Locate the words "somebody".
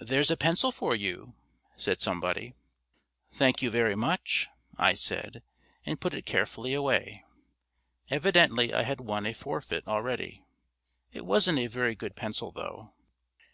2.00-2.54